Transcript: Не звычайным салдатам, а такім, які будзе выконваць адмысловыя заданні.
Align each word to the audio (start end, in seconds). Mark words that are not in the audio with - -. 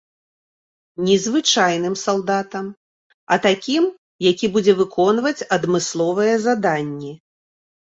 Не 1.09 1.17
звычайным 1.25 1.93
салдатам, 2.05 2.65
а 3.35 3.39
такім, 3.45 3.83
які 4.31 4.53
будзе 4.59 4.73
выконваць 4.83 5.39
адмысловыя 5.61 6.35
заданні. 6.53 7.19